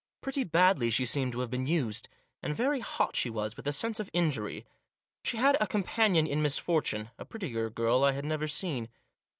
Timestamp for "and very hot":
2.41-3.15